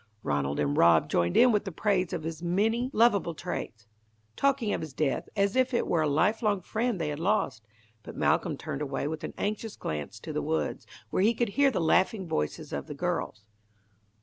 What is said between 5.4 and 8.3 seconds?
if it were a lifelong friend they had lost; but